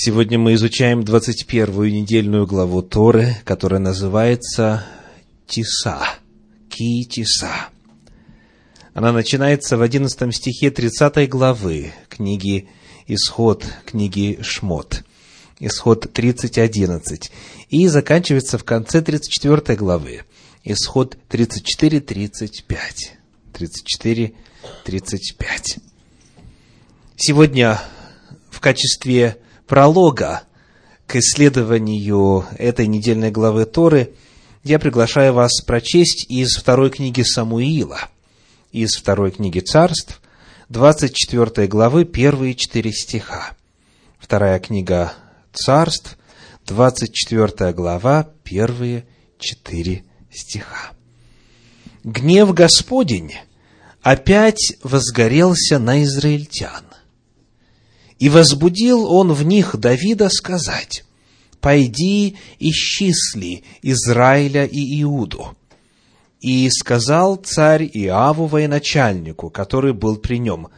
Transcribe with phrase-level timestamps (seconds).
[0.00, 4.86] Сегодня мы изучаем 21-ю недельную главу Торы, которая называется
[5.48, 6.00] Тиса,
[6.68, 7.70] Ки-Тиса.
[8.94, 12.68] Она начинается в 11 стихе 30 главы книги
[13.08, 15.02] Исход, книги Шмот.
[15.58, 17.32] Исход 30.11.
[17.68, 20.22] И заканчивается в конце 34 главы.
[20.62, 22.70] Исход 34.35.
[23.52, 25.80] 34.35.
[27.16, 27.80] Сегодня
[28.48, 29.38] в качестве
[29.68, 30.42] пролога
[31.06, 34.14] к исследованию этой недельной главы Торы,
[34.64, 38.00] я приглашаю вас прочесть из второй книги Самуила,
[38.72, 40.20] из второй книги Царств,
[40.68, 43.52] 24 главы, первые четыре стиха.
[44.18, 45.12] Вторая книга
[45.52, 46.18] Царств,
[46.66, 49.06] 24 глава, первые
[49.38, 50.90] четыре стиха.
[52.04, 53.34] Гнев Господень
[54.02, 56.87] опять возгорелся на израильтян
[58.18, 61.04] и возбудил он в них Давида сказать,
[61.60, 65.56] «Пойди исчисли Израиля и Иуду».
[66.40, 70.68] И сказал царь Иаву военачальнику, который был при нем,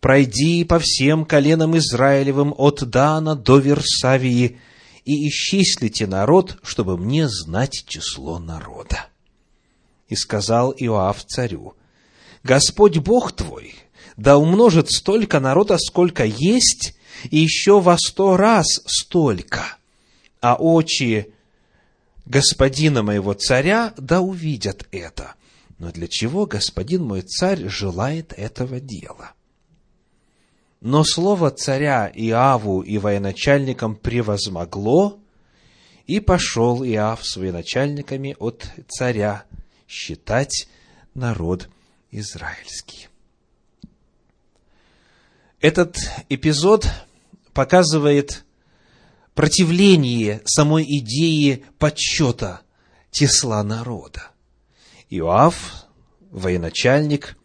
[0.00, 4.58] «Пройди по всем коленам Израилевым от Дана до Версавии
[5.04, 9.06] и исчислите народ, чтобы мне знать число народа».
[10.08, 11.74] И сказал Иоав царю,
[12.42, 13.74] «Господь Бог твой,
[14.20, 16.94] да умножит столько народа, сколько есть,
[17.30, 19.78] и еще во сто раз столько.
[20.42, 21.32] А очи
[22.26, 25.36] господина моего царя да увидят это.
[25.78, 29.32] Но для чего господин мой царь желает этого дела?
[30.82, 35.18] Но слово царя Иаву и военачальникам превозмогло,
[36.06, 39.44] и пошел Иав с военачальниками от царя
[39.88, 40.68] считать
[41.14, 41.70] народ
[42.10, 43.09] израильский.
[45.60, 45.98] Этот
[46.30, 46.86] эпизод
[47.52, 48.44] показывает
[49.34, 52.62] противление самой идеи подсчета
[53.10, 54.30] числа народа.
[55.10, 55.86] Иоав,
[56.30, 57.36] военачальник,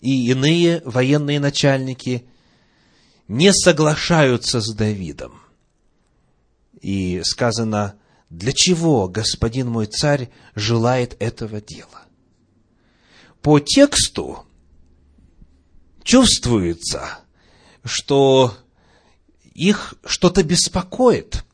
[0.00, 2.26] и иные военные начальники
[3.28, 5.40] не соглашаются с Давидом.
[6.80, 7.96] И сказано,
[8.30, 12.04] для чего господин мой царь желает этого дела?
[13.42, 14.46] По тексту
[16.02, 17.18] чувствуется,
[17.86, 18.56] что
[19.54, 21.44] их что-то беспокоит,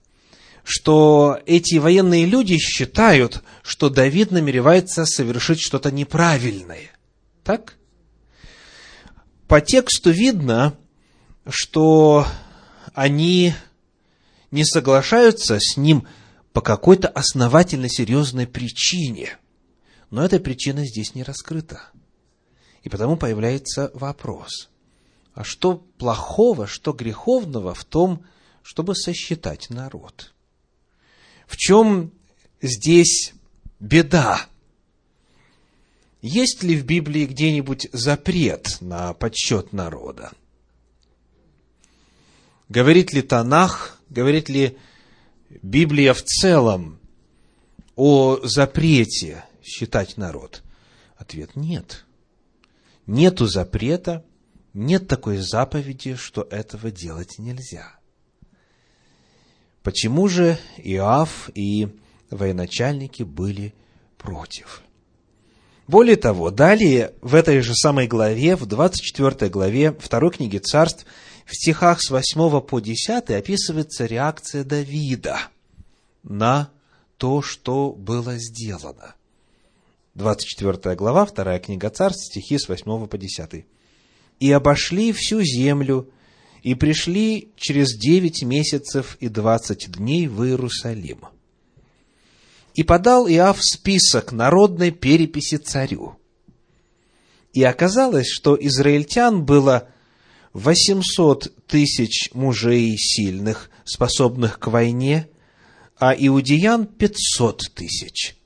[0.65, 6.91] что эти военные люди считают, что Давид намеревается совершить что-то неправильное.
[7.45, 7.75] Так?
[9.49, 10.77] По тексту видно,
[11.49, 12.27] что
[12.95, 13.55] они
[14.51, 16.07] не соглашаются с ним
[16.53, 19.39] по какой-то основательно серьезной причине.
[20.11, 21.83] Но эта причина здесь не раскрыта.
[22.83, 24.69] И потому появляется вопрос,
[25.35, 28.25] а что плохого, что греховного в том,
[28.63, 30.33] чтобы сосчитать народ?
[31.47, 32.13] В чем
[32.61, 33.33] здесь
[33.81, 34.47] беда?
[36.21, 40.33] Есть ли в Библии где-нибудь запрет на подсчет народа?
[42.69, 44.79] Говорит ли Танах, говорит ли
[45.63, 46.99] Библия в целом
[47.97, 50.63] о запрете считать народ?
[51.17, 52.05] Ответ– нет
[53.07, 54.25] нету запрета,
[54.75, 57.95] нет такой заповеди, что этого делать нельзя.
[59.83, 61.89] Почему же Иоав и
[62.31, 63.75] военачальники были
[64.17, 64.83] против?
[65.89, 71.05] Более того, далее в этой же самой главе, в 24 главе второй книги царств,
[71.45, 75.39] в стихах с 8 по 10 описывается реакция Давида
[76.23, 76.71] на
[77.17, 79.17] то, что было сделано–
[80.15, 83.65] 24 глава, 2 книга Царств, стихи с 8 по 10.
[84.43, 86.11] «И обошли всю землю,
[86.65, 91.21] и пришли через девять месяцев и двадцать дней в Иерусалим.
[92.75, 96.17] И подал Иав список народной переписи царю.
[97.53, 99.89] И оказалось, что израильтян было
[100.53, 105.29] восемьсот тысяч мужей сильных, способных к войне,
[105.99, 108.37] а иудеян пятьсот тысяч–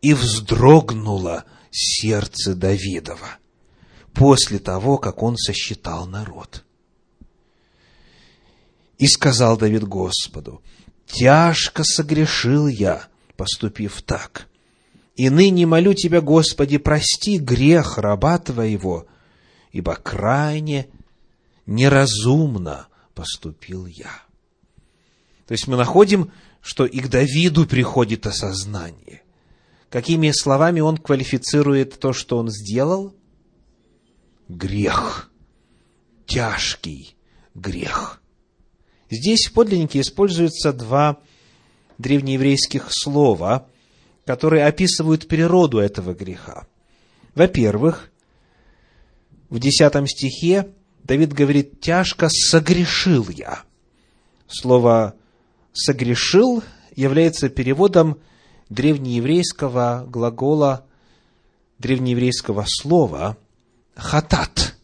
[0.00, 3.38] и вздрогнуло сердце Давидова
[4.14, 6.64] после того, как он сосчитал народ.
[8.98, 10.62] И сказал Давид Господу,
[11.06, 13.06] «Тяжко согрешил я,
[13.36, 14.48] поступив так.
[15.16, 19.06] И ныне молю Тебя, Господи, прости грех раба Твоего,
[19.72, 20.88] ибо крайне
[21.66, 24.22] неразумно поступил я».
[25.46, 29.22] То есть мы находим, что и к Давиду приходит осознание
[29.92, 33.14] Какими словами он квалифицирует то, что он сделал?
[34.52, 35.30] Грех.
[36.26, 37.16] Тяжкий
[37.54, 38.22] грех.
[39.10, 41.18] Здесь в подлиннике используются два
[41.96, 43.66] древнееврейских слова,
[44.26, 46.66] которые описывают природу этого греха.
[47.34, 48.10] Во-первых,
[49.48, 50.68] в десятом стихе
[51.02, 53.62] Давид говорит, тяжко согрешил я.
[54.48, 55.14] Слово
[55.72, 56.62] согрешил
[56.94, 58.20] является переводом
[58.68, 60.84] древнееврейского глагола,
[61.78, 63.38] древнееврейского слова
[63.94, 64.76] хатат.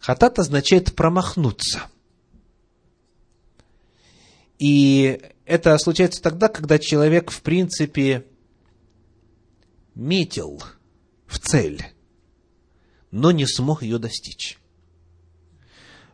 [0.00, 1.82] Хатат означает промахнуться.
[4.58, 8.26] И это случается тогда, когда человек, в принципе,
[9.94, 10.62] метил
[11.26, 11.84] в цель,
[13.10, 14.58] но не смог ее достичь.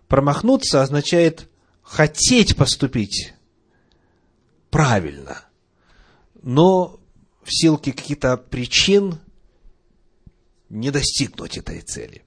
[0.06, 1.48] Промахнуться означает
[1.82, 3.34] хотеть поступить
[4.70, 5.44] правильно,
[6.42, 7.00] но
[7.42, 9.18] в силу каких-то причин
[10.68, 12.22] не достигнуть этой цели.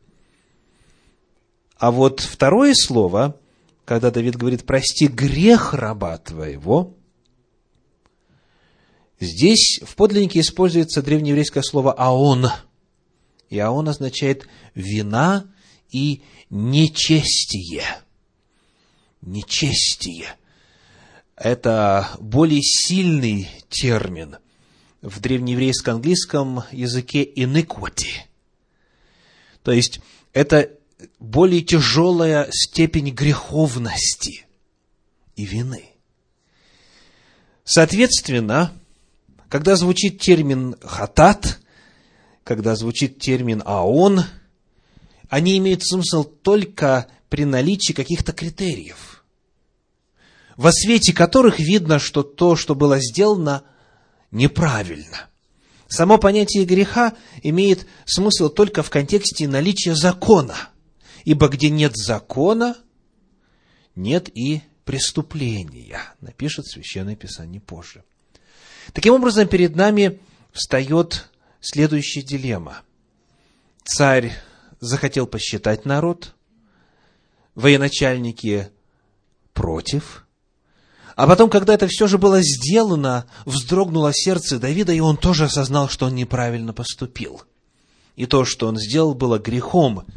[1.77, 3.39] А вот второе слово,
[3.85, 6.95] когда Давид говорит, прости грех раба твоего,
[9.19, 12.47] здесь в подлиннике используется древнееврейское слово «аон».
[13.49, 15.45] И «аон» означает «вина»
[15.89, 17.83] и «нечестие»
[19.21, 20.35] нечестие.
[21.35, 24.37] Это более сильный термин
[25.01, 28.25] в древнееврейском английском языке iniquity.
[29.63, 30.01] То есть,
[30.33, 30.71] это
[31.19, 34.45] более тяжелая степень греховности
[35.35, 35.91] и вины.
[37.63, 38.73] Соответственно,
[39.49, 41.59] когда звучит термин хатат,
[42.43, 44.23] когда звучит термин аон,
[45.29, 49.23] они имеют смысл только при наличии каких-то критериев,
[50.57, 53.63] во свете которых видно, что то, что было сделано,
[54.31, 55.30] неправильно.
[55.91, 60.69] Само понятие греха имеет смысл только в контексте наличия закона,
[61.25, 62.77] ибо где нет закона,
[63.93, 68.05] нет и преступления, напишет Священное Писание позже.
[68.93, 70.21] Таким образом, перед нами
[70.53, 71.29] встает
[71.59, 72.83] следующая дилемма.
[73.83, 74.31] Царь
[74.79, 76.35] захотел посчитать народ,
[77.53, 78.69] военачальники
[79.51, 80.25] против.
[81.21, 85.87] А потом, когда это все же было сделано, вздрогнуло сердце Давида, и он тоже осознал,
[85.87, 87.43] что он неправильно поступил.
[88.15, 90.07] И то, что он сделал, было грехом.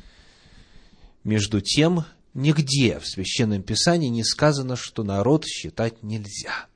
[1.22, 6.68] Между тем, нигде в Священном Писании не сказано, что народ считать нельзя.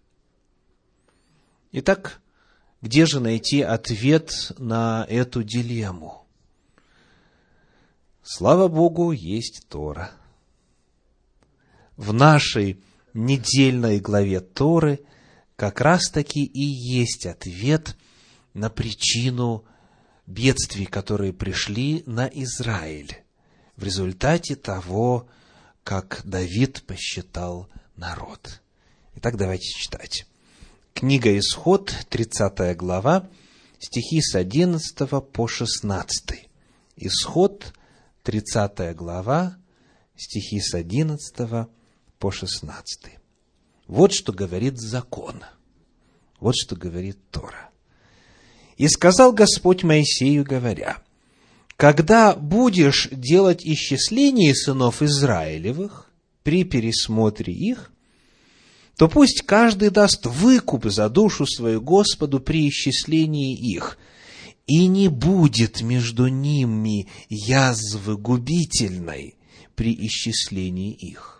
[1.72, 2.20] Итак,
[2.82, 6.26] где же найти ответ на эту дилемму?
[8.22, 10.10] Слава Богу, есть Тора–
[11.98, 12.80] в нашей
[13.14, 15.00] недельной главе Торы
[15.56, 17.96] как раз-таки и есть ответ
[18.54, 19.64] на причину
[20.26, 23.24] бедствий, которые пришли на Израиль
[23.76, 25.28] в результате того,
[25.84, 28.60] как Давид посчитал народ.
[29.16, 30.26] Итак, давайте читать.
[30.94, 33.28] Книга Исход, 30 глава,
[33.78, 36.48] стихи с 11 по 16.
[36.96, 37.72] Исход,
[38.24, 39.56] 30 глава,
[40.16, 41.68] стихи с 11
[42.18, 43.18] по 16.
[43.86, 45.42] Вот что говорит закон.
[46.40, 47.70] Вот что говорит Тора.
[48.76, 51.02] «И сказал Господь Моисею, говоря,
[51.76, 56.10] когда будешь делать исчисление сынов Израилевых
[56.42, 57.90] при пересмотре их,
[58.96, 63.96] то пусть каждый даст выкуп за душу свою Господу при исчислении их,
[64.66, 69.36] и не будет между ними язвы губительной
[69.74, 71.37] при исчислении их.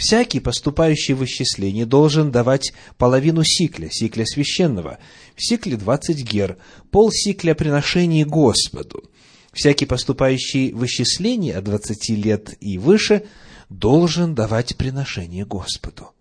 [0.00, 4.98] Всякий, поступающий в исчисление, должен давать половину сикля, сикля священного,
[5.36, 6.56] в сикле 20 гер,
[6.90, 9.04] пол сикля приношений Господу.
[9.52, 13.26] Всякий, поступающий в исчисление от 20 лет и выше,
[13.68, 16.12] должен давать приношение Господу.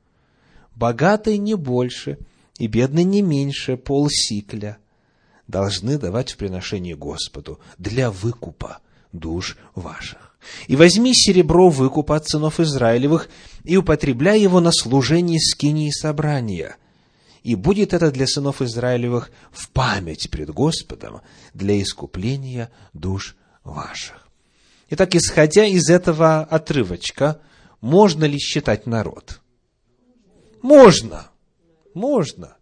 [0.75, 2.17] Богатый не больше
[2.57, 4.77] и бедный не меньше пол сикля
[5.48, 8.79] должны давать в приношение Господу для выкупа
[9.13, 10.28] душ ваших.
[10.67, 13.29] И возьми серебро выкупа от сынов Израилевых
[13.63, 16.77] и употребляй его на служение скинии собрания.
[17.43, 21.22] И будет это для сынов Израилевых в память пред Господом
[21.53, 24.27] для искупления душ ваших.
[24.89, 27.39] Итак, исходя из этого отрывочка,
[27.81, 29.39] можно ли считать народ?
[30.62, 31.29] Можно.
[31.93, 32.55] Можно.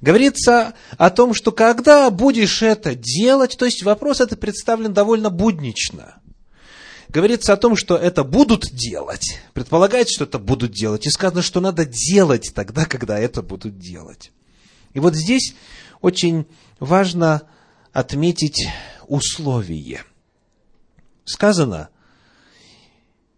[0.00, 6.17] Говорится о том, что когда будешь это делать, то есть вопрос это представлен довольно буднично
[7.08, 9.40] говорится о том, что это будут делать.
[9.54, 11.06] Предполагается, что это будут делать.
[11.06, 14.32] И сказано, что надо делать тогда, когда это будут делать.
[14.94, 15.54] И вот здесь
[16.00, 16.46] очень
[16.80, 17.42] важно
[17.92, 18.68] отметить
[19.06, 20.02] условие.
[21.24, 21.90] Сказано,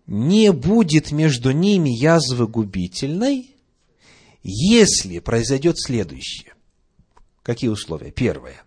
[0.07, 3.55] не будет между ними язвы губительной,
[4.43, 6.55] если произойдет следующее.
[7.43, 8.11] Какие условия?
[8.11, 8.63] Первое.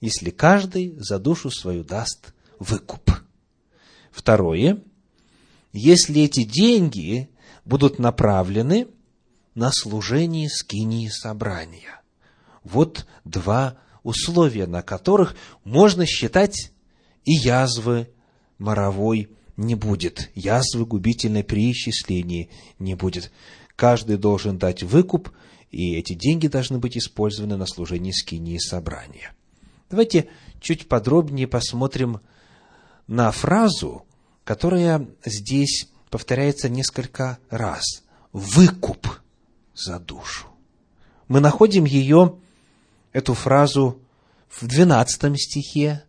[0.00, 3.15] Если каждый за душу свою даст выкуп.
[4.16, 4.78] Второе.
[5.74, 7.28] Если эти деньги
[7.66, 8.88] будут направлены
[9.54, 12.00] на служение скинии собрания.
[12.64, 16.72] Вот два условия, на которых можно считать
[17.26, 18.08] и язвы
[18.56, 20.30] моровой не будет.
[20.34, 23.30] Язвы губительной при исчислении не будет.
[23.76, 25.30] Каждый должен дать выкуп,
[25.70, 29.34] и эти деньги должны быть использованы на служение скинии собрания.
[29.90, 30.30] Давайте
[30.60, 32.20] чуть подробнее посмотрим
[33.06, 34.04] на фразу,
[34.44, 38.02] которая здесь повторяется несколько раз.
[38.32, 39.08] Выкуп
[39.74, 40.46] за душу.
[41.28, 42.38] Мы находим ее,
[43.12, 44.00] эту фразу,
[44.48, 46.04] в 12 стихе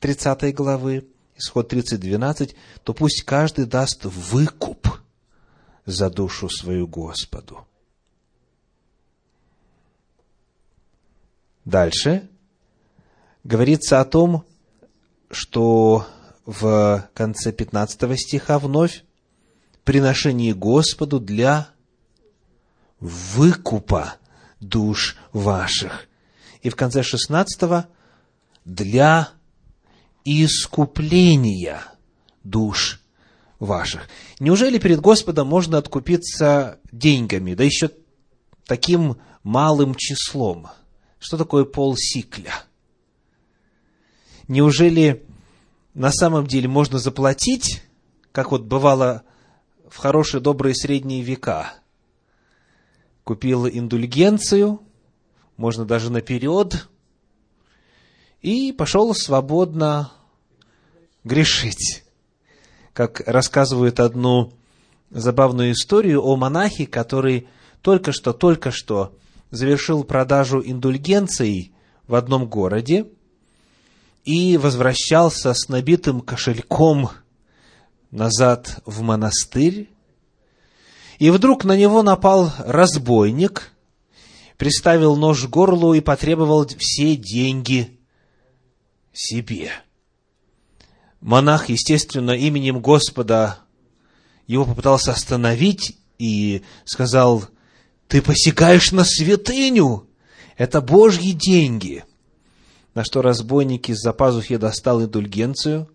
[0.00, 4.88] 30 главы, исход 30.12, то пусть каждый даст выкуп
[5.84, 7.66] за душу свою Господу.
[11.64, 12.28] Дальше
[13.44, 14.44] говорится о том,
[15.30, 16.06] что
[16.46, 19.04] в конце 15 стиха вновь
[19.84, 21.68] приношение Господу для
[23.00, 24.14] выкупа
[24.60, 26.06] душ ваших.
[26.62, 27.86] И в конце 16
[28.64, 29.28] для
[30.24, 31.82] искупления
[32.42, 33.00] душ
[33.58, 34.08] ваших.
[34.38, 37.90] Неужели перед Господом можно откупиться деньгами, да еще
[38.66, 40.68] таким малым числом?
[41.18, 42.52] Что такое полсикля?
[44.48, 45.26] Неужели
[45.96, 47.82] на самом деле можно заплатить,
[48.30, 49.22] как вот бывало
[49.88, 51.72] в хорошие добрые средние века?
[53.24, 54.82] Купил индульгенцию,
[55.56, 56.86] можно даже наперед,
[58.42, 60.12] и пошел свободно
[61.24, 62.04] грешить.
[62.92, 64.52] Как рассказывают одну
[65.08, 67.48] забавную историю о монахе, который
[67.80, 69.16] только что, только что
[69.50, 71.72] завершил продажу индульгенций
[72.06, 73.06] в одном городе
[74.26, 77.10] и возвращался с набитым кошельком
[78.10, 79.88] назад в монастырь.
[81.18, 83.70] И вдруг на него напал разбойник,
[84.58, 88.00] приставил нож к горлу и потребовал все деньги
[89.12, 89.70] себе.
[91.20, 93.60] Монах, естественно, именем Господа
[94.48, 97.44] его попытался остановить и сказал,
[98.08, 100.08] ты посягаешь на святыню,
[100.56, 102.04] это Божьи деньги.
[102.96, 105.86] На что разбойник из-за пазухи достал индульгенцию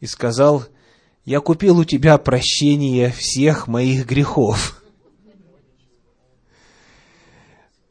[0.00, 0.64] и сказал,
[1.24, 4.82] я купил у тебя прощение всех моих грехов.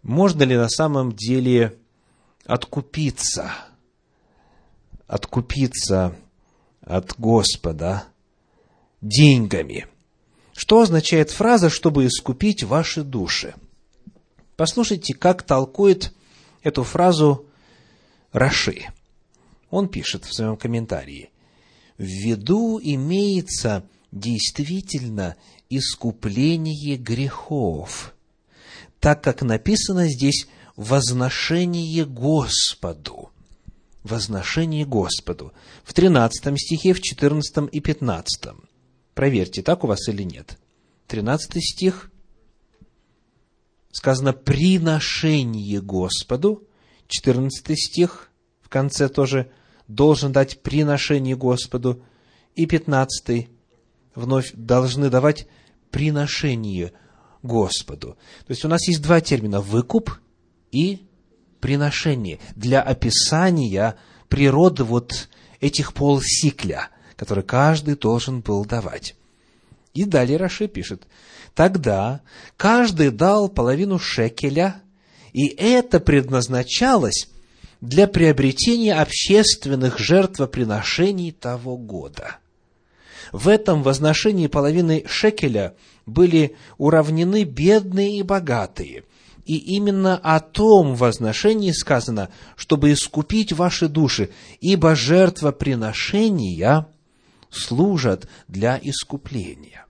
[0.01, 1.79] Можно ли на самом деле
[2.45, 3.53] откупиться,
[5.07, 6.13] откупиться
[6.81, 8.03] от Господа
[8.99, 9.87] деньгами.
[10.51, 13.55] Что означает фраза «чтобы искупить ваши души»?
[14.57, 16.13] Послушайте, как толкует
[16.61, 17.47] эту фразу
[18.33, 18.87] Раши.
[19.69, 21.31] Он пишет в своем комментарии.
[21.97, 25.35] В виду имеется действительно
[25.69, 28.13] искупление грехов,
[28.99, 33.29] так как написано здесь «возношение Господу»
[34.03, 35.53] возношение Господу.
[35.83, 38.49] В 13 стихе, в 14 и 15.
[39.13, 40.57] Проверьте, так у вас или нет.
[41.07, 42.11] 13 стих
[43.91, 46.67] сказано «приношение Господу».
[47.07, 48.29] 14 стих,
[48.61, 49.51] в конце тоже,
[49.87, 52.03] должен дать приношение Господу.
[52.55, 53.49] И 15
[54.15, 55.47] вновь должны давать
[55.91, 56.93] приношение
[57.41, 58.17] Господу.
[58.45, 60.11] То есть у нас есть два термина– выкуп
[60.71, 61.05] и
[61.59, 63.95] приношение для описания
[64.27, 65.29] природы вот
[65.59, 69.15] этих полсикля, которые каждый должен был давать.
[69.93, 71.07] И далее Раши пишет,
[71.53, 72.21] тогда
[72.57, 74.81] каждый дал половину шекеля,
[75.33, 77.27] и это предназначалось
[77.81, 82.37] для приобретения общественных жертвоприношений того года.
[83.31, 85.75] В этом возношении половины шекеля
[86.05, 89.03] были уравнены бедные и богатые,
[89.45, 94.29] и именно о том возношении сказано, чтобы искупить ваши души,
[94.61, 96.87] ибо жертвоприношения
[97.49, 99.82] служат для искупления.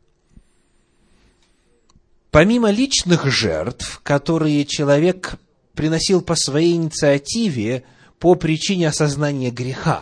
[2.34, 5.36] Помимо личных жертв, которые человек
[5.75, 7.84] приносил по своей инициативе
[8.18, 10.02] по причине осознания греха,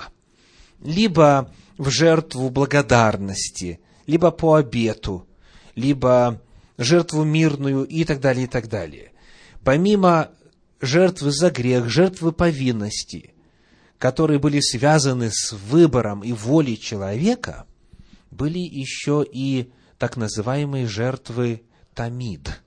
[0.82, 5.28] либо в жертву благодарности, либо по обету,
[5.76, 6.42] либо
[6.78, 9.12] жертву мирную и так далее, и так далее.
[9.66, 10.30] Помимо
[10.80, 13.34] жертвы за грех, жертвы повинности,
[13.98, 17.66] которые были связаны с выбором и волей человека,
[18.30, 22.62] были еще и так называемые жертвы тамид,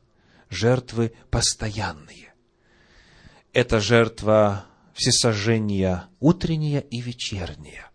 [0.50, 2.32] жертвы постоянные.
[3.52, 7.90] Это жертва всесожжения утренняя и вечерняя.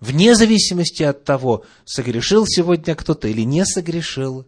[0.00, 4.46] Вне зависимости от того, согрешил сегодня кто-то или не согрешил,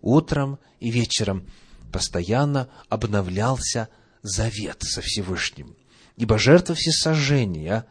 [0.00, 1.46] утром и вечером
[1.90, 3.88] постоянно обновлялся
[4.22, 5.76] завет со Всевышним.
[6.16, 7.86] Ибо жертва всесожжения,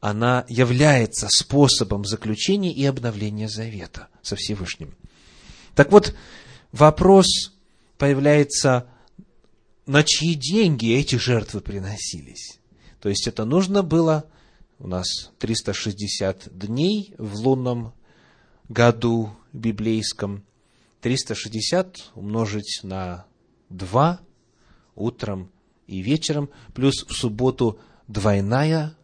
[0.00, 4.94] она является способом заключения и обновления завета со Всевышним.
[5.74, 6.14] Так вот,
[6.72, 7.52] вопрос
[7.98, 8.88] появляется,
[9.86, 12.58] на чьи деньги эти жертвы приносились.
[13.00, 14.24] То есть это нужно было,
[14.78, 17.92] у нас 360 дней в лунном
[18.68, 20.44] году библейском,
[21.00, 23.26] 360 умножить на
[23.70, 24.20] 2
[24.94, 25.50] утром
[25.86, 28.94] и вечером, плюс в субботу двойная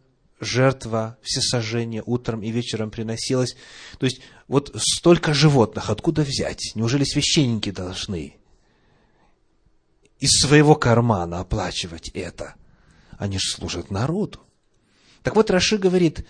[0.41, 3.57] жертва всесожжения утром и вечером приносилась.
[3.99, 6.73] То есть, вот столько животных, откуда взять?
[6.75, 8.37] Неужели священники должны
[10.19, 12.55] из своего кармана оплачивать это?
[13.19, 14.41] Они же служат народу.
[15.23, 16.25] Так вот, Раши говорит,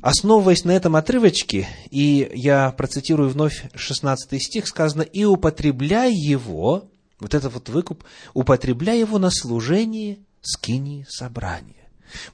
[0.00, 7.34] основываясь на этом отрывочке, и я процитирую вновь 16 стих, сказано, «И употребляй его, вот
[7.34, 11.74] это вот выкуп, употребляй его на служение скинии собрания».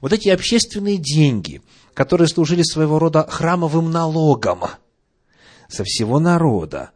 [0.01, 1.61] Вот эти общественные деньги,
[1.93, 4.63] которые служили своего рода храмовым налогом
[5.69, 6.91] со всего народа,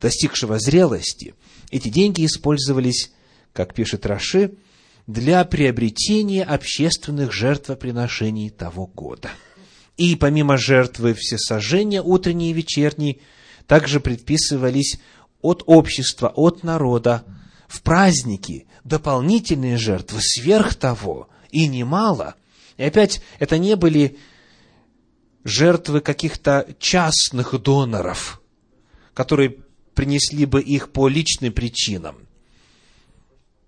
[0.00, 1.34] достигшего зрелости,
[1.70, 3.12] эти деньги использовались,
[3.52, 4.52] как пишет Раши,
[5.06, 9.30] для приобретения общественных жертвоприношений того года.
[9.96, 13.22] И помимо жертвы всесожжения утренней и вечерней,
[13.66, 14.98] также предписывались
[15.40, 17.24] от общества, от народа
[17.68, 22.34] в праздники дополнительные жертвы сверх того, и немало.
[22.76, 24.18] И опять, это не были
[25.46, 28.42] жертвы каких-то частных доноров,
[29.14, 29.58] которые
[29.94, 32.16] принесли бы их по личным причинам.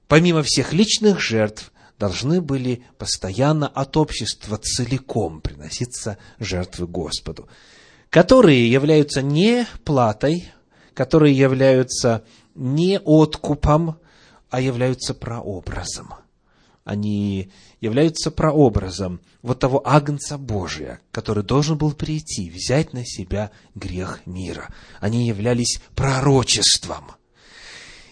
[0.08, 7.48] Помимо всех личных жертв, должны были постоянно от общества целиком приноситься жертвы Господу,
[8.11, 10.50] которые являются не платой,
[10.94, 12.24] которые являются
[12.57, 14.00] не откупом,
[14.50, 16.14] а являются прообразом–
[16.88, 17.51] они
[17.83, 24.72] являются прообразом вот того Агнца Божия, который должен был прийти, взять на себя грех мира.
[24.98, 27.05] Они являлись пророчеством.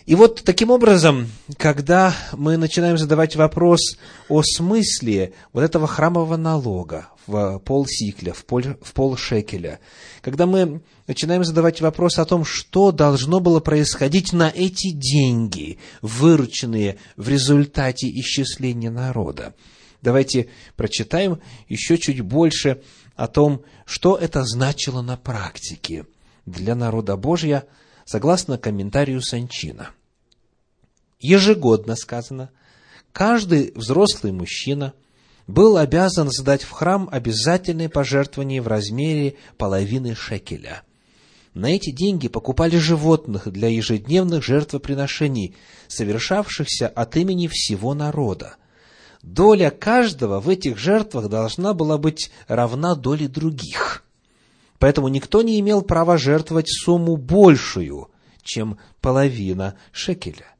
[0.06, 7.08] И вот таким образом, когда мы начинаем задавать вопрос о смысле вот этого храмового налога
[7.26, 9.80] в полсикля, в, пол, в полшекеля,
[10.22, 16.98] когда мы начинаем задавать вопрос о том, что должно было происходить на эти деньги, вырученные
[17.16, 19.54] в результате исчисления народа.
[20.02, 22.80] Давайте прочитаем еще чуть больше
[23.16, 26.06] о том, что это значило на практике
[26.44, 27.64] для народа Божья,
[28.06, 29.90] согласно комментарию Санчина.
[31.20, 32.48] Ежегодно, сказано,
[33.12, 34.94] каждый взрослый мужчина
[35.46, 40.82] был обязан сдать в храм обязательные пожертвования в размере половины шекеля–
[41.56, 45.56] на эти деньги покупали животных для ежедневных жертвоприношений,
[45.88, 48.56] совершавшихся от имени всего народа.
[49.22, 54.04] Доля каждого в этих жертвах должна была быть равна доле других.
[54.78, 58.10] Поэтому никто не имел права жертвовать сумму большую,
[58.42, 60.54] чем половина шекеля.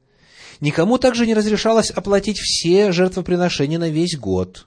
[0.61, 4.67] Никому также не разрешалось оплатить все жертвоприношения на весь год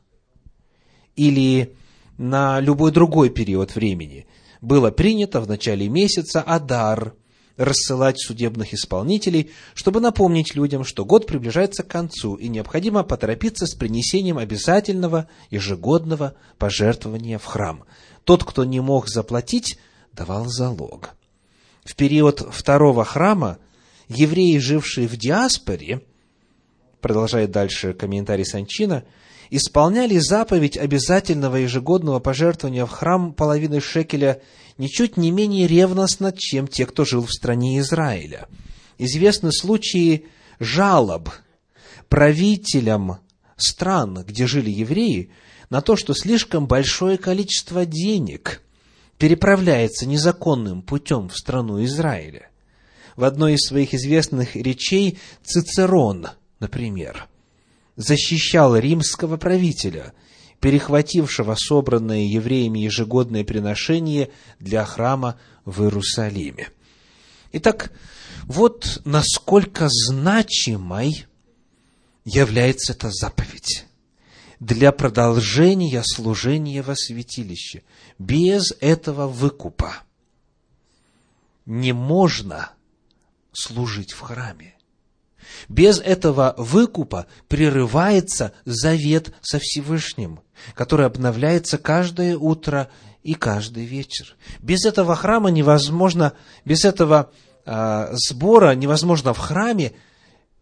[1.16, 1.76] или
[2.18, 4.28] на любой другой период времени–
[4.62, 7.16] было принято в начале месяца Адар
[7.60, 13.76] рассылать судебных исполнителей, чтобы напомнить людям, что год приближается к концу, и необходимо поторопиться с
[13.76, 17.84] принесением обязательного ежегодного пожертвования в храм.
[18.24, 19.78] Тот, кто не мог заплатить,
[20.14, 21.10] давал залог.
[21.84, 23.58] В период второго храма
[24.08, 26.02] евреи, жившие в диаспоре,
[27.02, 29.04] продолжает дальше комментарий Санчина,
[29.50, 34.42] исполняли заповедь обязательного ежегодного пожертвования в храм половины шекеля
[34.78, 38.48] ничуть не менее ревностно, чем те, кто жил в стране Израиля.
[38.98, 40.26] Известны случаи
[40.60, 41.30] жалоб
[42.10, 43.20] правителям
[43.56, 45.32] стран, где жили евреи,
[45.70, 48.62] на то, что слишком большое количество денег
[49.18, 52.50] переправляется незаконным путем в страну Израиля.
[53.16, 57.28] В одной из своих известных речей Цицерон, например,
[58.00, 60.14] защищал римского правителя,
[60.62, 66.70] перехватившего собранное евреями ежегодное приношение для храма в Иерусалиме.
[67.52, 67.92] Итак,
[68.46, 71.26] вот насколько значимой
[72.24, 73.86] является эта заповедь.
[74.60, 77.84] для продолжения служения во святилище.
[78.18, 80.04] Без этого выкупа
[81.66, 82.72] не можно
[83.54, 84.79] служить в храме.
[85.68, 90.40] Без этого выкупа прерывается завет со Всевышним,
[90.74, 92.90] который обновляется каждое утро
[93.24, 94.36] и каждый вечер.
[94.60, 96.34] Без этого храма невозможно,
[96.66, 97.32] без этого
[97.66, 99.94] э, сбора невозможно в храме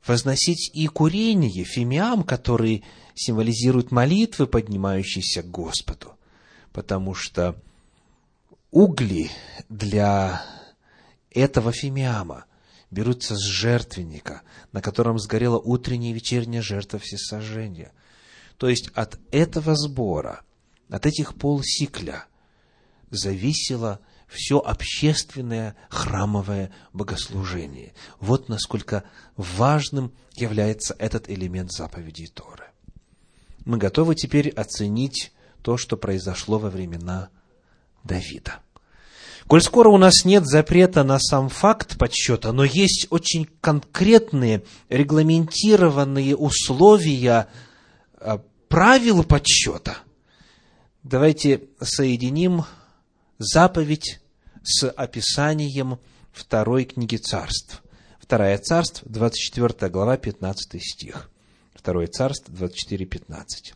[0.06, 6.14] возносить и курение, фимиам, который символизирует молитвы, поднимающиеся к Господу.
[6.72, 7.56] Потому что
[8.72, 9.30] угли
[9.70, 10.44] для
[11.32, 12.46] этого фимиама
[12.92, 17.92] берутся с жертвенника, на котором сгорела утренняя и вечерняя жертва всесожжения.
[18.58, 20.42] То есть от этого сбора,
[20.90, 22.26] от этих полсикля
[23.10, 27.94] зависело все общественное храмовое богослужение.
[28.20, 29.04] Вот насколько
[29.36, 32.66] важным является этот элемент заповедей Торы.
[33.66, 37.30] Мы готовы теперь оценить то, что произошло во времена
[38.04, 38.62] Давида.
[39.48, 46.36] Коль скоро у нас нет запрета на сам факт подсчета, но есть очень конкретные, регламентированные
[46.36, 47.48] условия
[48.20, 50.00] а, правил подсчета,
[51.04, 52.66] давайте соединим
[53.38, 54.20] заповедь
[54.64, 56.00] с описанием
[56.34, 57.82] второй книги царств.
[58.20, 61.30] Вторая царств, 24 глава, 15 стих.
[61.74, 63.74] Второе царство, 24, 15.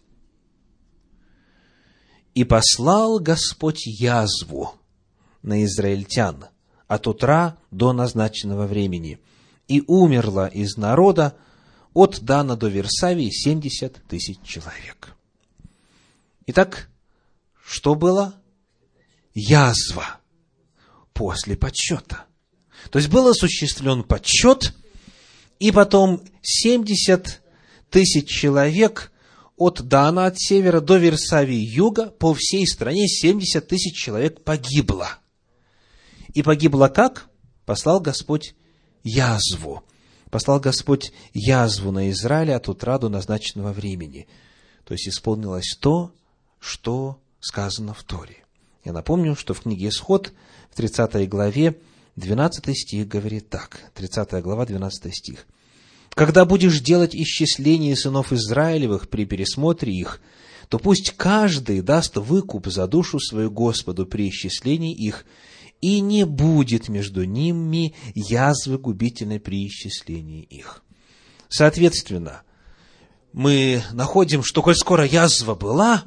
[2.34, 4.81] «И послал Господь язву
[5.44, 6.46] на израильтян
[6.88, 9.20] от утра до назначенного времени,
[9.68, 11.36] и умерло из народа
[11.94, 15.16] от Дана до Версавии 70 тысяч человек».
[16.48, 16.90] Итак,
[17.64, 18.36] что было?
[19.34, 20.20] Язва
[21.14, 22.26] после подсчета.
[22.90, 24.74] То есть был осуществлен подсчет,
[25.60, 27.42] и потом 70
[27.90, 29.12] тысяч человек
[29.56, 35.21] от Дана, от севера, до Версавии, юга, по всей стране 70 тысяч человек погибло.
[36.34, 37.30] И погибло как?
[37.66, 38.56] Послал Господь
[39.04, 39.84] язву.
[40.30, 44.28] Послал Господь язву на Израиле от утра до назначенного времени.
[44.86, 46.14] То есть исполнилось то,
[46.60, 48.38] что сказано в Торе.
[48.84, 50.32] Я напомню, что в книге Исход,
[50.72, 51.78] в 30 главе,
[52.16, 53.92] 12 стих говорит так.
[53.96, 55.46] 30 глава, 12 стих.
[56.14, 60.22] «Когда будешь делать исчисление сынов Израилевых при пересмотре их,
[60.68, 65.26] то пусть каждый даст выкуп за душу свою Господу при исчислении их,
[65.82, 70.84] и не будет между ними язвы губительной при исчислении их».
[71.50, 72.44] Соответственно,
[73.34, 76.06] мы находим, что коль скоро язва была,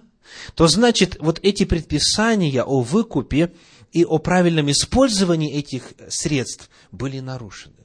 [0.55, 3.53] то значит, вот эти предписания о выкупе
[3.93, 7.77] и о правильном использовании этих средств были нарушены.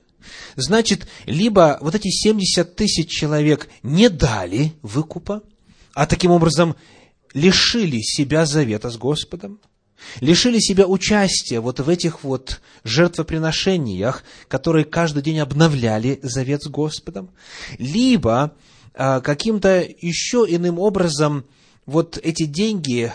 [0.55, 5.43] Значит, либо вот эти 70 тысяч человек не дали выкупа,
[5.93, 6.75] а таким образом
[7.33, 9.59] лишили себя завета с Господом,
[10.19, 17.29] лишили себя участия вот в этих вот жертвоприношениях, которые каждый день обновляли завет с Господом,
[17.77, 18.53] либо
[18.93, 21.45] а, каким-то еще иным образом
[21.85, 23.11] вот эти деньги,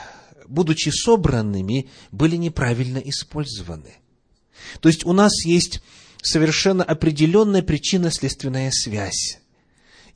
[0.47, 3.95] будучи собранными, были неправильно использованы.
[4.81, 5.81] То есть у нас есть
[6.23, 9.39] совершенно определенная причинно-следственная связь.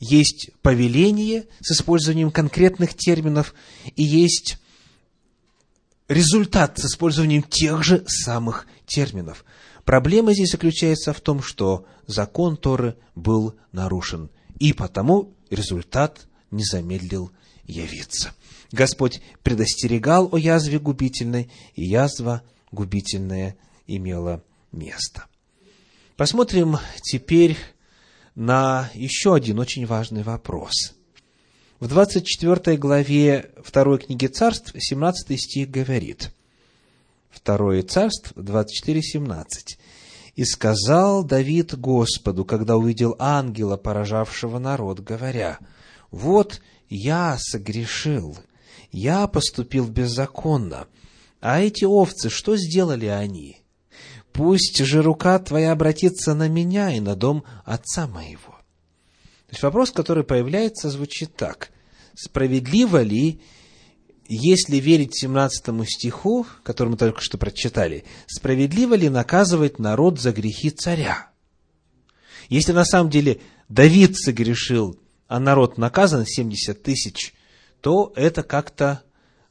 [0.00, 3.54] Есть повеление с использованием конкретных терминов,
[3.96, 4.59] и есть
[6.09, 9.44] результат с использованием тех же самых терминов.
[9.85, 17.31] Проблема здесь заключается в том, что закон Торы был нарушен, и потому результат не замедлил
[17.64, 18.33] явиться.
[18.73, 24.42] Господь предостерегал о язве губительной, и язва губительная имела
[24.73, 25.25] место.
[26.16, 27.57] Посмотрим теперь
[28.35, 30.97] на еще один очень важный вопрос.
[31.80, 36.32] В 24 главе 2 книги царств 17 стих говорит,
[37.44, 39.78] 2 царств 24, 17.
[40.34, 45.60] «И сказал Давид Господу, когда увидел ангела, поражавшего народ, говоря,
[46.10, 48.36] «Вот я согрешил,
[48.90, 50.88] я поступил беззаконно.
[51.40, 53.60] А эти овцы, что сделали они?
[54.32, 58.58] Пусть же рука твоя обратится на меня и на дом отца моего.
[59.48, 61.70] То есть вопрос, который появляется, звучит так.
[62.14, 63.40] Справедливо ли,
[64.28, 70.68] если верить 17 стиху, который мы только что прочитали, справедливо ли наказывать народ за грехи
[70.68, 71.30] царя?
[72.50, 77.32] Если на самом деле Давид согрешил, а народ наказан 70 тысяч,
[77.80, 79.02] то это как-то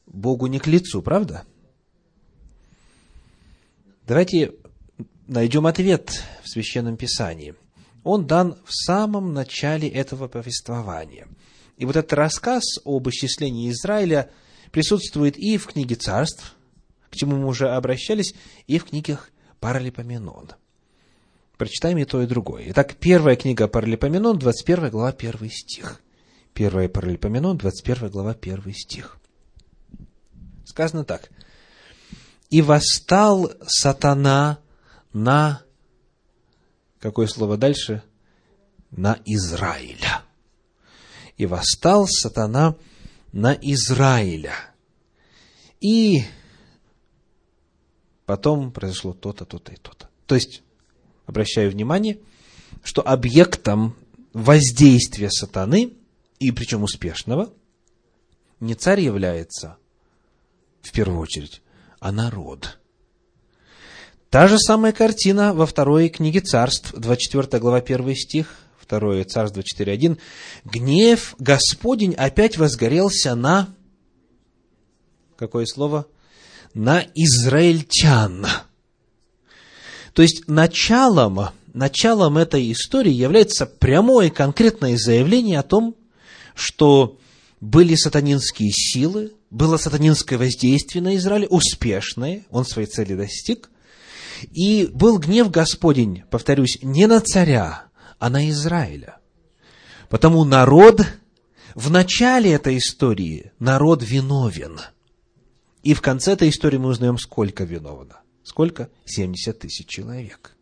[0.06, 1.44] Богу не к лицу, правда?
[4.06, 4.54] Давайте
[5.26, 7.56] найдем ответ в Священном Писании.
[8.08, 11.28] Он дан в самом начале этого повествования.
[11.76, 14.32] И вот этот рассказ об исчислении Израиля
[14.72, 16.56] присутствует и в книге царств,
[17.10, 18.34] к чему мы уже обращались,
[18.66, 20.52] и в книгах Паралипоменон.
[21.58, 22.68] Прочитаем и то, и другое.
[22.70, 26.02] Итак, первая книга Паралипоменон, 21 глава, 1 стих.
[26.54, 29.18] Первая Паралипоменон, 21 глава, 1 стих.
[30.64, 31.30] Сказано так.
[32.50, 34.60] «И восстал сатана
[35.12, 35.67] на...»
[37.00, 38.04] Какое слово дальше?
[38.92, 40.24] На Израиля.
[41.36, 42.76] «И восстал сатана
[43.32, 44.54] на Израиля».
[45.80, 46.24] И
[48.26, 50.10] потом произошло то-то, то-то и то-то.
[50.26, 50.64] То есть,
[51.28, 52.20] обращаю внимание,
[52.84, 53.96] что объектом
[54.34, 55.94] воздействия сатаны,
[56.40, 57.54] и причем успешного,
[58.60, 59.78] не царь является,
[60.82, 61.62] в первую очередь,
[62.00, 62.80] а народ.
[64.30, 68.56] Та же самая картина во второй книге царств, 24 глава, 1 стих,
[68.90, 70.18] 2 царство 4.1.
[70.66, 73.70] Гнев Господень опять возгорелся на...
[75.38, 76.08] Какое слово?
[76.74, 78.48] На израильтян.
[80.14, 85.96] То есть началом, началом этой истории является прямое конкретное заявление о том,
[86.54, 87.18] что
[87.62, 93.70] были сатанинские силы, было сатанинское воздействие на Израиль, успешное, он своей цели достиг,
[94.52, 97.86] и был гнев Господень, повторюсь, не на царя,
[98.20, 99.18] а на Израиля.
[100.10, 101.06] Потому народ,
[101.76, 104.80] в начале этой истории, народ виновен.
[105.84, 108.18] И в конце этой истории мы узнаем, сколько виновно.
[108.44, 108.90] Сколько?
[109.06, 110.56] 70 тысяч человек.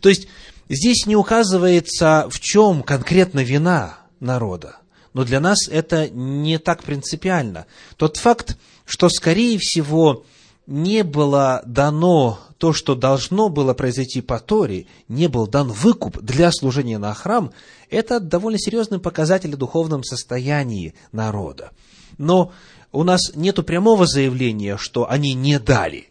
[0.00, 0.28] То есть,
[0.68, 4.78] здесь не указывается, в чем конкретно вина народа
[5.14, 7.66] но для нас это не так принципиально.
[7.96, 10.26] Тот факт, что, скорее всего,
[10.66, 16.50] не было дано то, что должно было произойти по Торе, не был дан выкуп для
[16.50, 17.52] служения на храм,
[17.90, 21.72] это довольно серьезный показатель о духовном состоянии народа.
[22.16, 22.52] Но
[22.92, 26.08] у нас нет прямого заявления, что они не дали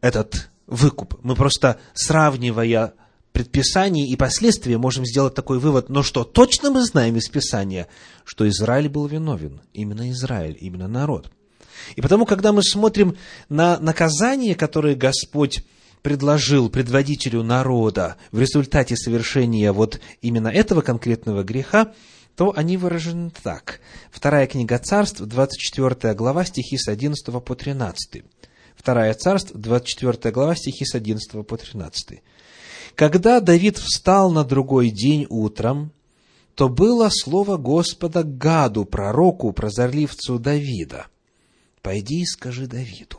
[0.00, 1.18] этот выкуп.
[1.22, 2.94] Мы просто, сравнивая
[3.32, 7.86] предписаний и последствия можем сделать такой вывод, но что точно мы знаем из Писания,
[8.24, 11.30] что Израиль был виновен, именно Израиль, именно народ.
[11.96, 13.16] И потому, когда мы смотрим
[13.48, 15.64] на наказание, которое Господь
[16.02, 21.92] предложил предводителю народа в результате совершения вот именно этого конкретного греха,
[22.36, 23.80] то они выражены так.
[24.12, 28.22] Вторая книга царств, 24 глава, стихи с 11 по 13.
[28.76, 32.22] Вторая царств, 24 глава, стихи с 11 по 13.
[32.94, 35.92] Когда Давид встал на другой день утром,
[36.54, 41.06] то было слово Господа Гаду, пророку, прозорливцу Давида.
[41.88, 43.16] «Пойди и скажи Давиду,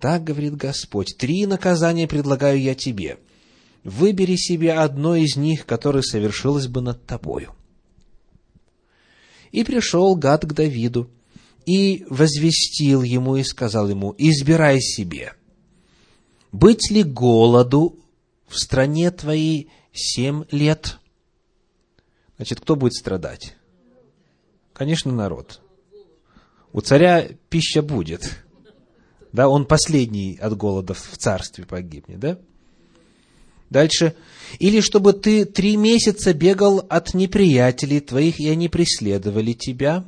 [0.00, 3.20] так говорит Господь, три наказания предлагаю я тебе.
[3.84, 7.54] Выбери себе одно из них, которое совершилось бы над тобою».
[9.52, 11.08] И пришел Гад к Давиду,
[11.66, 15.34] и возвестил ему и сказал ему, «Избирай себе,
[16.50, 17.96] быть ли голоду
[18.48, 20.98] в стране твоей семь лет.
[22.38, 23.54] Значит, кто будет страдать?
[24.72, 25.60] Конечно, народ.
[26.72, 28.44] У царя пища будет.
[29.32, 32.38] Да, он последний от голода в царстве погибнет, да?
[33.70, 34.14] Дальше.
[34.58, 40.04] Или чтобы ты три месяца бегал от неприятелей твоих, и они преследовали тебя.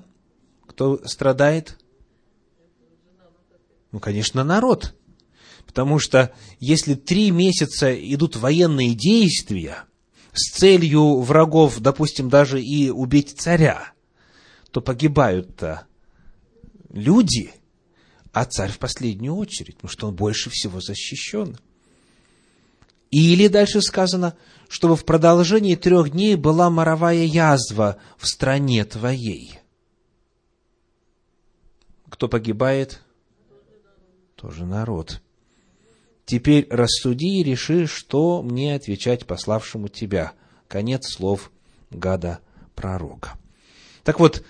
[0.67, 1.79] Кто страдает?
[3.93, 4.95] Ну, конечно, народ.
[5.67, 9.85] Потому что если три месяца идут военные действия
[10.33, 13.93] с целью врагов, допустим, даже и убить царя,
[14.73, 15.87] то погибают-то
[16.93, 17.53] люди,
[18.33, 21.59] а царь в последнюю очередь, потому что он больше всего защищен.
[23.11, 24.37] Или дальше сказано,
[24.69, 29.59] чтобы в продолжении трех дней была моровая язва в стране твоей.
[32.09, 33.03] Кто погибает?
[34.35, 35.21] Тоже народ.
[36.25, 40.33] Теперь рассуди и реши, что мне отвечать пославшему тебя.
[40.69, 41.51] Конец слов
[41.91, 42.41] гада
[42.75, 43.37] пророка.
[44.05, 44.43] Так вот,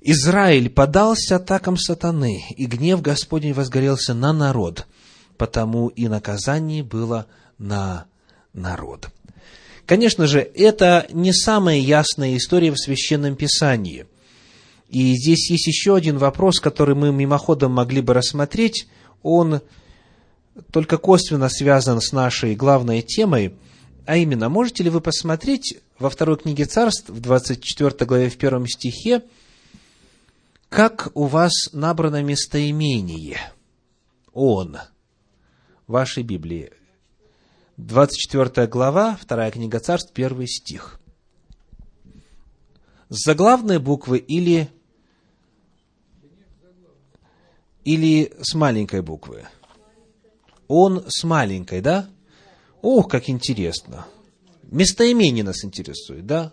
[0.00, 4.86] Израиль подался атакам сатаны, и гнев Господень возгорелся на народ,
[5.36, 7.26] потому и наказание было
[7.58, 8.06] на
[8.52, 9.08] народ.
[9.86, 14.06] Конечно же, это не самая ясная история в Священном Писании.
[14.88, 18.86] И здесь есть еще один вопрос, который мы мимоходом могли бы рассмотреть.
[19.22, 19.62] Он
[20.72, 23.54] только косвенно связан с нашей главной темой,
[24.06, 28.66] а именно, можете ли вы посмотреть во второй книге царств, в 24 главе, в первом
[28.66, 29.22] стихе,
[30.68, 33.38] как у вас набрано местоимение
[34.32, 34.78] «он»
[35.86, 36.72] в вашей Библии.
[37.76, 41.00] 24 глава, вторая книга царств, первый стих.
[43.08, 44.68] с заглавной буквы или,
[47.84, 49.46] или с маленькой буквы?
[50.66, 52.10] Он с маленькой, да?
[52.82, 54.06] Ох, как интересно.
[54.64, 56.52] Местоимение нас интересует, да?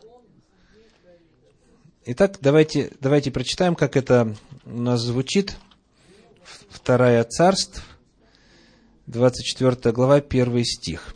[2.08, 5.56] Итак, давайте, давайте прочитаем, как это у нас звучит.
[6.70, 7.84] Вторая царств,
[9.08, 11.15] 24 глава, 1 стих.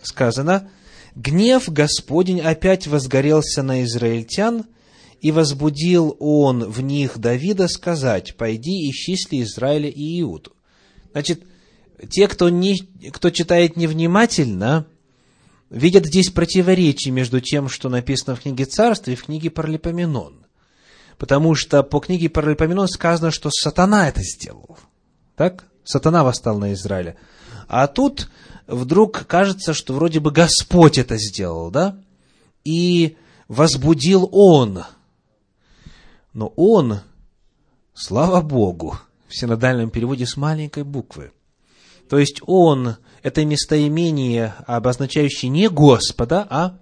[0.00, 0.70] Сказано,
[1.14, 4.64] «Гнев Господень опять возгорелся на израильтян,
[5.20, 10.54] и возбудил он в них Давида сказать, «Пойди, исчисли Израиля и Иуду».
[11.12, 11.42] Значит,
[12.08, 12.78] те, кто, не,
[13.12, 14.86] кто читает невнимательно,
[15.70, 20.44] видят здесь противоречие между тем, что написано в книге Царства и в книге Паралипоменон.
[21.16, 24.78] Потому что по книге Паралипоменон сказано, что сатана это сделал.
[25.36, 25.66] Так?
[25.84, 27.16] Сатана восстал на Израиля.
[27.68, 28.28] А тут
[28.66, 31.98] вдруг кажется, что вроде бы Господь это сделал, да?
[32.64, 33.16] И
[33.48, 34.84] возбудил Он.
[36.32, 37.00] Но Он,
[37.94, 41.32] слава Богу, в синодальном переводе с маленькой буквы.
[42.08, 46.78] То есть Он, это местоимение, обозначающее не Господа, а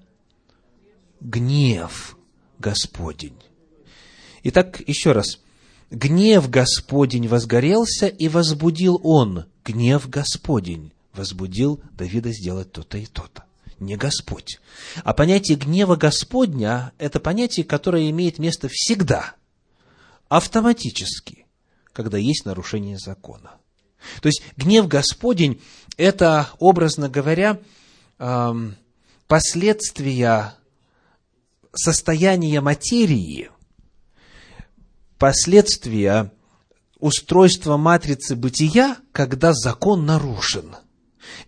[1.21, 2.17] гнев
[2.59, 3.39] Господень.
[4.45, 5.41] Итак, еще раз.
[5.91, 13.45] Гнев Господень возгорелся, и возбудил он, гнев Господень, возбудил Давида сделать то-то и то-то.
[13.81, 14.61] Не Господь.
[15.03, 19.35] А понятие гнева Господня– это понятие, которое имеет место всегда,
[20.29, 21.47] автоматически,
[21.93, 23.53] когда есть нарушение закона.
[24.21, 25.61] То есть гнев Господень–
[25.99, 27.61] это, образно говоря,
[29.27, 30.55] последствия
[31.75, 33.51] состояния материи–
[35.19, 36.33] последствия
[36.99, 40.77] устройства матрицы бытия, когда закон нарушен.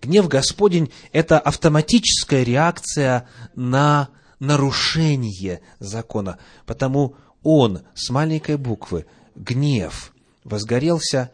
[0.03, 4.09] Гнев Господень– это автоматическая реакция на
[4.39, 6.39] нарушение закона.
[6.67, 10.13] Потому он с маленькой буквы, гнев,
[10.45, 11.31] возгорелся,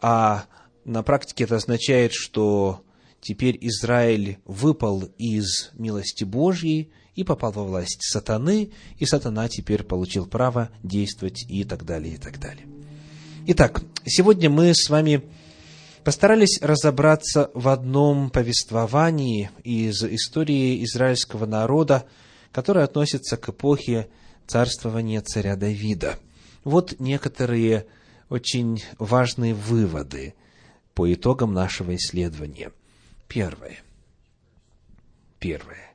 [0.00, 0.44] а
[0.88, 2.82] на практике это означает, что
[3.20, 10.24] теперь Израиль выпал из милости Божьей, и попал во власть сатаны, и сатана теперь получил
[10.24, 12.64] право действовать и так далее, и так далее.
[13.48, 15.24] Итак, сегодня мы с вами
[16.04, 22.04] постарались разобраться в одном повествовании из истории израильского народа,
[22.52, 24.06] которое относится к эпохе
[24.46, 26.20] царствования царя Давида.
[26.62, 27.86] Вот некоторые
[28.28, 30.34] очень важные выводы
[30.98, 32.72] по итогам нашего исследования.
[33.28, 33.78] Первое.
[35.38, 35.94] Первое.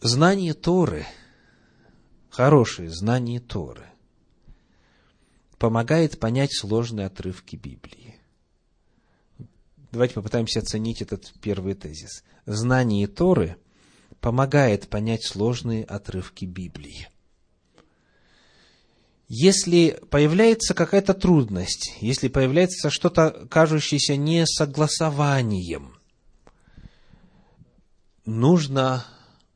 [0.00, 1.04] Знание Торы,
[2.30, 3.84] хорошее знание Торы,
[5.58, 8.18] помогает понять сложные отрывки Библии.
[9.92, 12.24] Давайте попытаемся оценить этот первый тезис.
[12.46, 13.58] Знание Торы
[14.22, 17.10] помогает понять сложные отрывки Библии.
[19.32, 25.96] Если появляется какая-то трудность, если появляется что-то, кажущееся несогласованием,
[28.26, 29.06] нужно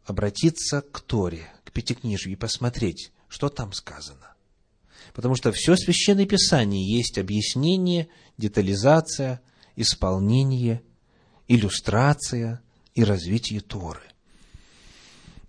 [0.05, 4.37] обратиться к Торе, к Пятикнижию и посмотреть, что там сказано.
[5.13, 8.07] Потому что все Священное Писание есть объяснение,
[8.39, 9.41] детализация,
[9.75, 10.83] исполнение,
[11.49, 12.63] иллюстрация
[12.95, 14.03] и развитие Торы.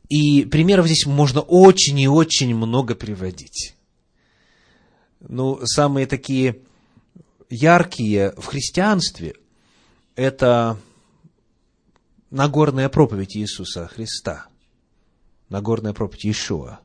[0.10, 3.75] И примеров здесь можно очень и очень много приводить.
[5.20, 6.62] Ну, самые такие
[7.50, 9.36] яркие в христианстве–
[10.16, 10.78] это
[12.32, 14.48] Нагорная проповедь Иисуса Христа,
[15.50, 16.80] Нагорная проповедь Иешуа,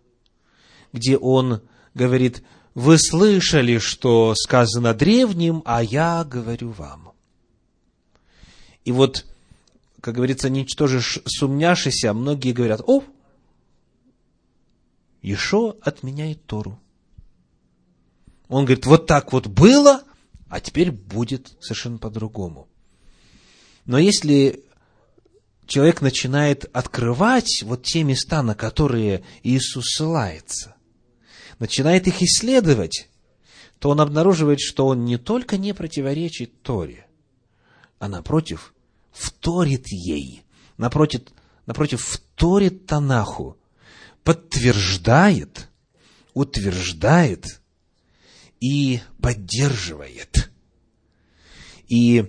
[0.92, 1.60] где Он
[1.94, 2.42] говорит,
[2.74, 7.12] вы слышали, что сказано древним, а я говорю вам.
[8.84, 9.26] И вот,
[10.00, 13.02] как говорится, ничтожишь сумняшися, многие говорят, о,
[15.22, 16.78] Ешо отменяет Тору.
[18.50, 20.02] Он говорит, вот так вот было,
[20.48, 22.68] а теперь будет совершенно по-другому.
[23.86, 24.64] Но если
[25.66, 30.74] человек начинает открывать вот те места, на которые Иисус ссылается,
[31.60, 33.08] начинает их исследовать,
[33.78, 37.06] то он обнаруживает, что он не только не противоречит Торе,
[38.00, 38.74] а напротив,
[39.12, 40.42] вторит ей,
[40.76, 41.22] напротив,
[41.66, 43.58] напротив вторит Танаху,
[44.24, 45.68] подтверждает,
[46.34, 47.59] утверждает
[48.60, 50.50] и поддерживает.
[51.88, 52.24] И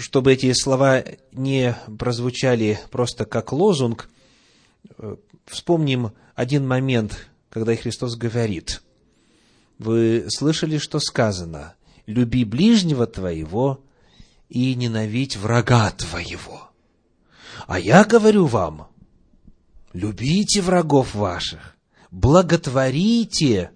[0.00, 4.08] чтобы эти слова не прозвучали просто как лозунг,
[4.96, 8.82] э, вспомним один момент, когда Христос говорит,
[9.78, 11.74] вы слышали, что сказано,
[12.06, 13.84] люби ближнего твоего
[14.48, 16.70] и ненавидь врага твоего.
[17.66, 18.88] А я говорю вам,
[19.92, 21.76] любите врагов ваших,
[22.10, 23.72] благотворите,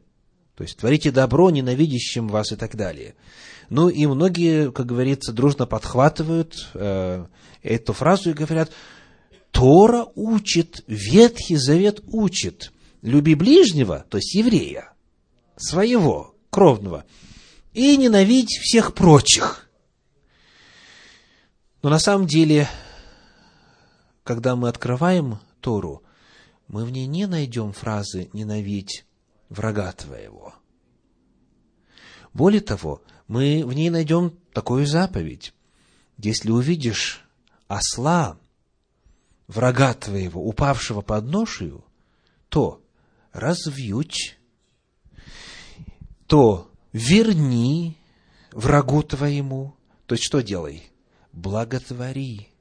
[0.63, 3.17] то есть творите добро ненавидящим вас и так далее.
[3.69, 7.27] Ну и многие, как говорится, дружно подхватывают э,
[7.65, 8.71] эту фразу и говорят,
[9.51, 14.93] Тора учит, Ветхий Завет учит, люби ближнего, то есть еврея,
[15.57, 17.07] своего, кровного,
[17.73, 19.69] и ненавидь всех прочих.
[21.83, 22.69] Но на самом деле,
[24.23, 26.05] когда мы открываем Тору,
[26.69, 29.05] мы в ней не найдем фразы «ненавидь
[29.53, 30.55] врага твоего».
[32.33, 35.53] Более того, мы в ней найдем такую заповедь.
[36.19, 37.25] Если увидишь
[37.69, 38.39] осла,
[39.49, 41.85] врага твоего, упавшего под ношею,
[42.49, 42.83] то
[43.33, 44.39] развьють,
[46.27, 47.97] то верни
[48.53, 49.75] врагу твоему.
[50.07, 50.91] То есть, что делай?
[51.33, 52.52] Благотвори.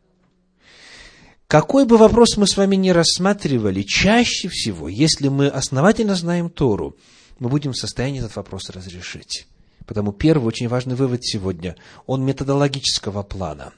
[1.52, 6.96] Какой бы вопрос мы с вами ни рассматривали, чаще всего, если мы основательно знаем Тору,
[7.40, 9.50] мы будем в состоянии этот вопрос разрешить.
[9.86, 11.76] Потому первый очень важный вывод сегодня,
[12.06, 13.74] он методологического плана.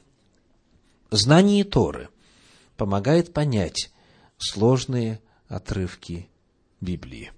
[1.10, 2.10] Знание Торы
[2.78, 3.90] помогает понять
[4.38, 6.30] сложные отрывки
[6.80, 7.32] Библии.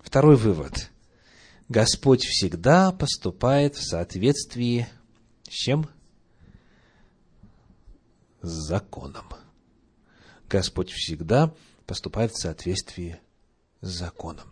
[0.00, 0.88] Второй вывод.
[1.68, 4.88] Господь всегда поступает в соответствии
[5.50, 5.86] с чем?
[8.42, 9.26] С законом.
[10.48, 11.52] Господь всегда
[11.86, 13.20] поступает в соответствии
[13.80, 14.46] с законом.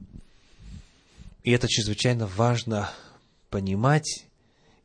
[1.42, 2.90] И это чрезвычайно важно
[3.50, 4.26] понимать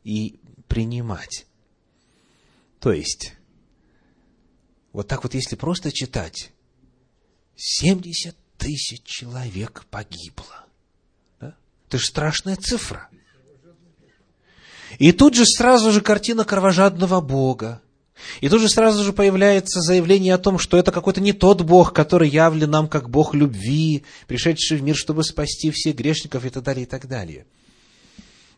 [0.04, 1.46] и принимать.
[2.80, 3.34] То есть,
[4.94, 6.52] вот так вот, если просто читать,
[7.56, 10.66] 70 тысяч человек погибло.
[11.40, 11.56] Да?
[11.88, 13.10] Это же страшная цифра.
[15.00, 17.82] И тут же сразу же картина кровожадного Бога.
[18.40, 21.94] И тут же сразу же появляется заявление о том, что это какой-то не тот Бог,
[21.94, 26.64] который явлен нам как Бог любви, пришедший в мир, чтобы спасти всех грешников и так
[26.64, 27.46] далее, и так далее.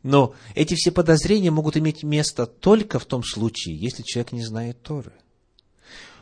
[0.03, 4.81] Но эти все подозрения могут иметь место только в том случае, если человек не знает
[4.81, 5.13] Торы.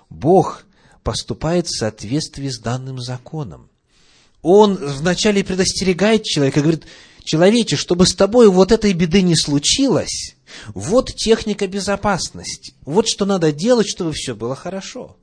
[0.09, 0.65] Бог
[1.03, 3.69] поступает в соответствии с данным законом.
[4.43, 6.85] Он вначале предостерегает человека, говорит,
[7.23, 10.35] человече, чтобы с тобой вот этой беды не случилось,
[10.73, 15.17] вот техника безопасности, вот что надо делать, чтобы все было хорошо.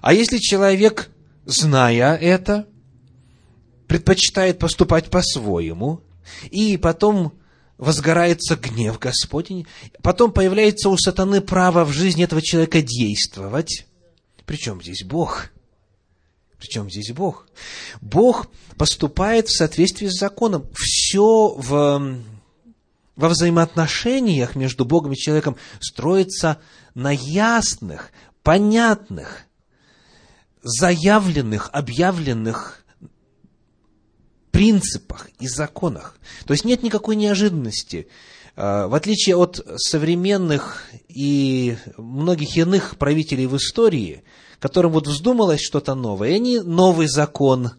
[0.00, 1.10] А если человек,
[1.44, 2.66] зная это,
[3.86, 6.00] предпочитает поступать по-своему,
[6.50, 7.32] и потом
[7.76, 9.66] возгорается гнев Господень,
[10.02, 13.86] потом появляется у сатаны право в жизни этого человека действовать.
[14.44, 15.50] Причем здесь Бог?
[16.58, 17.48] Причем здесь Бог?
[18.02, 20.68] Бог поступает в соответствии с законом.
[20.74, 22.18] Все в,
[23.20, 26.58] во взаимоотношениях между Богом и человеком строится
[26.94, 28.10] на ясных,
[28.42, 29.42] понятных,
[30.62, 32.84] заявленных, объявленных
[34.50, 36.18] принципах и законах.
[36.46, 38.08] То есть нет никакой неожиданности.
[38.56, 44.24] А, в отличие от современных и многих иных правителей в истории,
[44.58, 47.72] которым вот вздумалось что-то новое, и они новый закон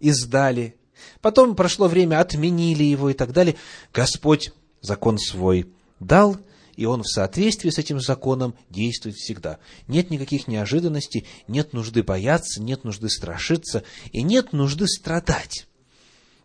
[0.00, 0.76] издали,
[1.20, 3.56] потом прошло время, отменили его и так далее.
[3.92, 4.52] Господь
[4.84, 5.66] закон свой
[5.98, 6.36] дал,
[6.76, 9.58] и он в соответствии с этим законом действует всегда.
[9.88, 15.66] Нет никаких неожиданностей, нет нужды бояться, нет нужды страшиться, и нет нужды страдать.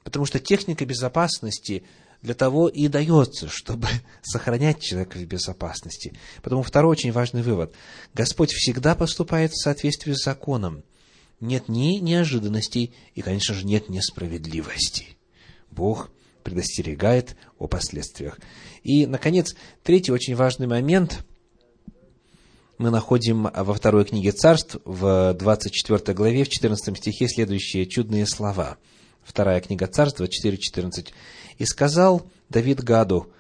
[0.04, 1.84] Потому что техника безопасности
[2.22, 3.88] для того и дается, чтобы
[4.22, 6.14] сохранять человека в безопасности.
[6.42, 7.74] Потому второй очень важный вывод.
[8.14, 10.84] Господь всегда поступает в соответствии с законом.
[11.40, 15.18] Нет ни неожиданностей и, конечно же, нет несправедливости.
[15.72, 16.12] Бог
[16.50, 18.39] предостерегает о последствиях.
[18.84, 21.26] И, наконец, третий очень важный момент
[22.78, 28.78] мы находим во второй книге царств, в 24 главе, в 14 стихе следующие чудные слова–
[29.30, 31.10] Вторая книга Царств, 4.14.
[31.60, 33.32] «И сказал Давид Гаду,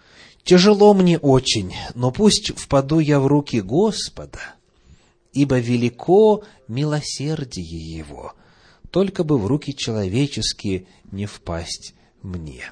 [0.43, 4.39] «Тяжело мне очень, но пусть впаду я в руки Господа,
[5.33, 8.33] ибо велико милосердие Его,
[8.91, 12.71] только бы в руки человеческие не впасть мне».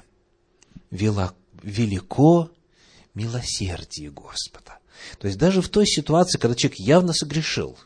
[0.90, 2.50] Велико
[3.14, 4.78] милосердие Господа.
[5.18, 7.78] То есть даже в той ситуации, когда человек явно согрешил,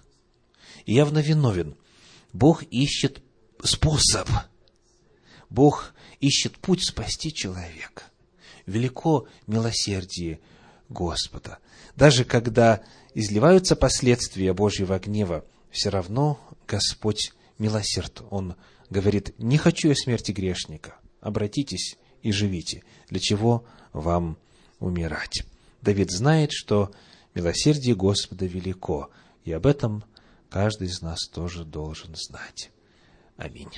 [0.86, 1.76] явно виновен,
[2.32, 3.22] Бог ищет
[3.62, 4.28] способ–
[5.52, 8.04] Бог ищет путь спасти человека.
[8.64, 10.40] Велико милосердие
[10.88, 11.58] Господа.
[11.94, 12.82] Даже когда
[13.14, 18.22] изливаются последствия Божьего гнева, все равно Господь милосерд.
[18.30, 18.56] Он
[18.88, 22.82] говорит, не хочу я смерти грешника, обратитесь и живите.
[23.08, 24.36] Для чего вам
[24.78, 25.44] умирать?
[25.80, 26.90] Давид знает, что
[27.34, 29.10] милосердие Господа велико,
[29.44, 30.04] и об этом
[30.48, 32.70] каждый из нас тоже должен знать.
[33.36, 33.70] Аминь.